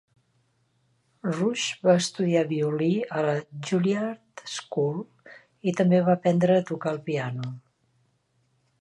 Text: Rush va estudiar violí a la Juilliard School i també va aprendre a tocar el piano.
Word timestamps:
Rush 1.35 1.65
va 1.87 1.95
estudiar 2.05 2.43
violí 2.53 2.89
a 3.19 3.23
la 3.29 3.37
Juilliard 3.69 4.45
School 4.57 4.99
i 5.73 5.79
també 5.83 6.03
va 6.11 6.19
aprendre 6.19 6.57
a 6.63 6.69
tocar 6.75 6.99
el 6.99 7.03
piano. 7.13 7.57